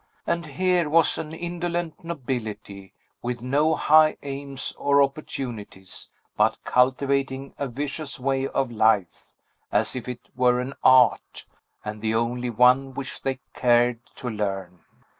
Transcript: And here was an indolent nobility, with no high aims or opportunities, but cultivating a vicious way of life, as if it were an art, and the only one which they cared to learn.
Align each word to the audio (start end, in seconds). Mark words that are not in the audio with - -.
And 0.25 0.47
here 0.47 0.89
was 0.89 1.19
an 1.19 1.31
indolent 1.31 2.03
nobility, 2.03 2.91
with 3.21 3.43
no 3.43 3.75
high 3.75 4.17
aims 4.23 4.71
or 4.79 5.03
opportunities, 5.03 6.09
but 6.35 6.57
cultivating 6.63 7.53
a 7.59 7.67
vicious 7.67 8.19
way 8.19 8.47
of 8.47 8.71
life, 8.71 9.29
as 9.71 9.95
if 9.95 10.07
it 10.07 10.29
were 10.35 10.59
an 10.59 10.73
art, 10.83 11.45
and 11.85 12.01
the 12.01 12.15
only 12.15 12.49
one 12.49 12.95
which 12.95 13.21
they 13.21 13.41
cared 13.53 13.99
to 14.15 14.27
learn. 14.27 14.79